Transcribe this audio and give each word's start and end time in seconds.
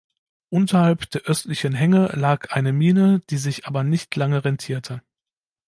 Unterhalb 0.49 1.11
der 1.11 1.21
östlichen 1.25 1.73
Hänge 1.75 2.07
lag 2.15 2.49
eine 2.51 2.73
Mine, 2.73 3.21
die 3.29 3.37
sich 3.37 3.67
aber 3.67 3.83
nicht 3.83 4.15
lange 4.15 4.43
rentierte. 4.43 5.03